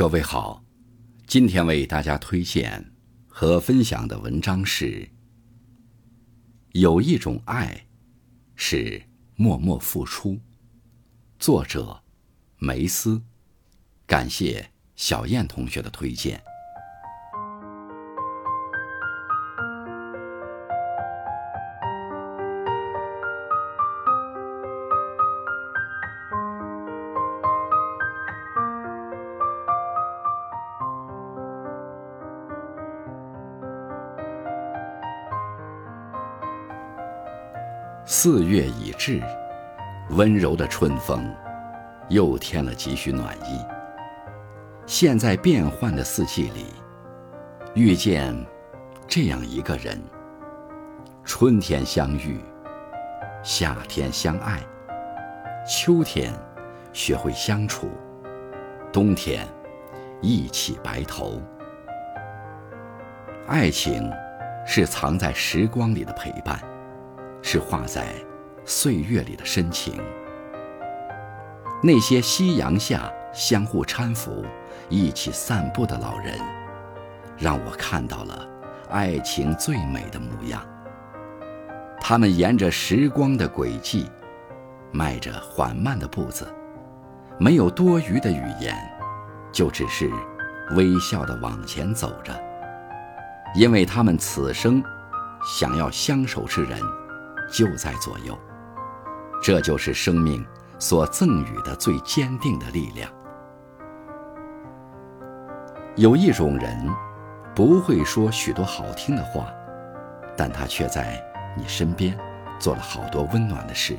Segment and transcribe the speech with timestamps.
[0.00, 0.64] 各位好，
[1.26, 2.90] 今天为大家推荐
[3.28, 5.06] 和分享的文章是：
[6.72, 7.86] 有一种爱，
[8.56, 9.02] 是
[9.36, 10.40] 默默付出。
[11.38, 12.02] 作者
[12.56, 13.20] 梅斯，
[14.06, 16.42] 感谢小燕同学的推荐。
[38.12, 39.22] 四月已至，
[40.10, 41.32] 温柔的春风
[42.08, 43.64] 又添了几许暖意。
[44.84, 46.66] 现在变幻的四季里，
[47.72, 48.34] 遇见
[49.06, 49.96] 这样一个人，
[51.22, 52.40] 春天相遇，
[53.44, 54.58] 夏天相爱，
[55.64, 56.34] 秋天
[56.92, 57.88] 学会相处，
[58.92, 59.46] 冬天
[60.20, 61.40] 一起白头。
[63.46, 64.10] 爱情
[64.66, 66.60] 是藏在时光里的陪伴。
[67.42, 68.14] 是画在
[68.64, 70.00] 岁月里的深情。
[71.82, 74.44] 那些夕阳下相互搀扶、
[74.88, 76.38] 一起散步的老人，
[77.38, 78.46] 让我看到了
[78.90, 80.62] 爱情最美的模样。
[81.98, 84.10] 他们沿着时光的轨迹，
[84.92, 86.46] 迈着缓慢的步子，
[87.38, 88.76] 没有多余的语言，
[89.50, 90.10] 就只是
[90.72, 92.38] 微笑地往前走着，
[93.54, 94.82] 因为他们此生
[95.44, 96.78] 想要相守之人。
[97.50, 98.38] 就在左右，
[99.42, 100.46] 这就是生命
[100.78, 103.10] 所赠予的最坚定的力量。
[105.96, 106.88] 有一种人，
[107.54, 109.48] 不会说许多好听的话，
[110.36, 111.20] 但他却在
[111.56, 112.16] 你身边
[112.58, 113.96] 做了好多温暖的事。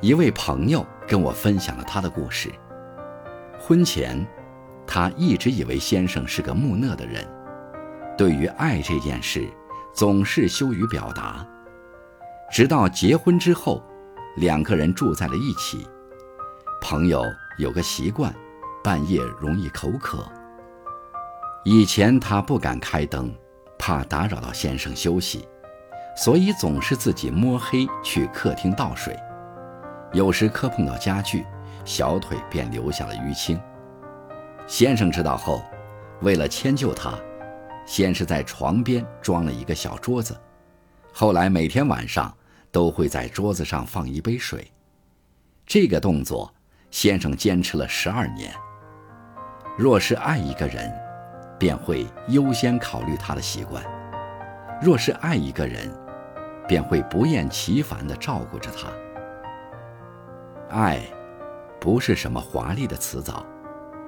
[0.00, 2.50] 一位朋友跟我分享了他的故事。
[3.58, 4.24] 婚前，
[4.86, 7.26] 他一直以为先生是个木讷的人，
[8.16, 9.48] 对于爱这件事。
[9.94, 11.44] 总是羞于表达，
[12.50, 13.82] 直到结婚之后，
[14.36, 15.86] 两个人住在了一起。
[16.80, 17.22] 朋友
[17.58, 18.34] 有个习惯，
[18.82, 20.26] 半夜容易口渴。
[21.64, 23.34] 以前他不敢开灯，
[23.78, 25.46] 怕打扰到先生休息，
[26.16, 29.14] 所以总是自己摸黑去客厅倒水。
[30.12, 31.44] 有时磕碰到家具，
[31.84, 33.60] 小腿便留下了淤青。
[34.66, 35.62] 先生知道后，
[36.22, 37.12] 为了迁就他。
[37.84, 40.38] 先是在床边装了一个小桌子，
[41.20, 42.32] 后来每天晚上
[42.70, 44.70] 都会在桌子上放一杯水。
[45.66, 46.54] 这个动作，
[46.92, 48.54] 先生坚持了十二年。
[49.76, 50.96] 若是爱一个人，
[51.58, 53.82] 便会优先考虑他的习惯；
[54.80, 55.92] 若是爱一个人，
[56.68, 58.86] 便会不厌其烦地照顾着他。
[60.70, 61.00] 爱，
[61.80, 63.44] 不是什么华丽的辞藻，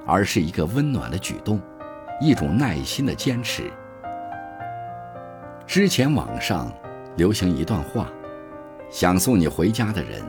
[0.06, 1.60] 而是一个温暖的举动。
[2.20, 3.68] 一种耐心的坚持。
[5.66, 6.72] 之前网上
[7.20, 8.10] 流行一段话：
[8.88, 10.22] 想送你回家的人，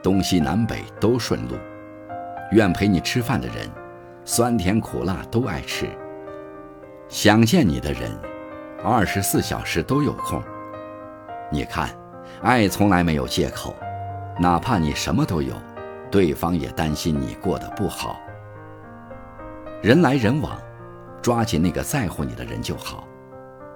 [0.00, 1.56] 东西南北都顺路；
[2.52, 3.68] 愿陪你吃饭的人，
[4.24, 5.86] 酸甜苦辣都爱吃；
[7.08, 8.16] 想见你的人，
[8.84, 10.40] 二十四小时都有空。
[11.50, 11.90] 你看，
[12.42, 13.74] 爱从来没有借口，
[14.38, 15.52] 哪怕你什么都有，
[16.12, 18.20] 对方也担心你过得不好。
[19.82, 20.56] 人来人往。
[21.20, 23.04] 抓紧那个在乎你的人就好，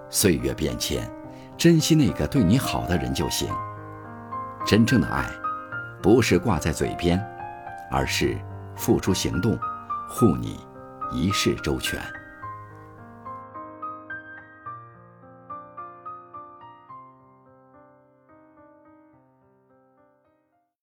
[0.08, 1.10] 岁月变迁，
[1.56, 3.48] 珍惜那个对你好的人就行。
[4.66, 5.28] 真正的爱，
[6.02, 7.22] 不是挂在嘴边，
[7.90, 8.36] 而是
[8.76, 9.58] 付出行动，
[10.08, 10.60] 护你
[11.12, 12.00] 一世周全。